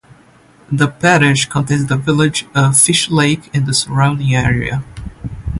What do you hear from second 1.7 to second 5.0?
the village of Fishlake and the surrounding area.